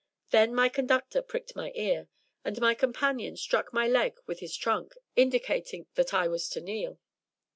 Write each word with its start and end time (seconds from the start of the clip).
Then 0.31 0.55
my 0.55 0.67
conductor 0.67 1.21
pricked 1.21 1.55
my 1.55 1.71
ear, 1.75 2.07
and 2.43 2.59
my 2.59 2.73
companion 2.73 3.37
struck 3.37 3.71
my 3.71 3.87
leg 3.87 4.17
with 4.25 4.39
his 4.39 4.57
trunk, 4.57 4.95
indicating 5.15 5.85
that 5.93 6.11
I 6.11 6.27
was 6.27 6.49
to 6.49 6.59
kneel. 6.59 6.99